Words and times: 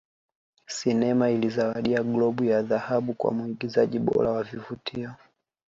Sinema 0.67 1.29
ilizawadiwa 1.29 2.03
Globu 2.03 2.43
ya 2.43 2.61
Dhahabu 2.61 3.13
Kwa 3.13 3.31
Muigizaji 3.33 3.99
Bora 3.99 4.29
wa 4.31 4.43
Vivutio 4.43 5.11